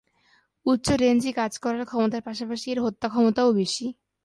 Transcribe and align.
উচ্চ 0.65 0.87
রেঞ্জে 1.01 1.31
কাজ 1.33 1.53
করার 1.63 1.83
ক্ষমতার 1.85 2.21
পাশাপাশি 2.21 2.67
এর 2.71 2.79
হত্যা 2.85 3.07
ক্ষমতাও 3.09 3.49
বেশি। 3.53 3.85